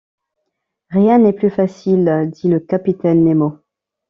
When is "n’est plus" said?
1.19-1.51